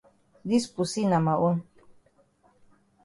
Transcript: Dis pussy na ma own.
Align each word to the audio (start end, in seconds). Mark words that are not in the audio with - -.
Dis 0.51 0.65
pussy 0.73 1.01
na 1.07 1.19
ma 1.25 1.35
own. 1.47 1.57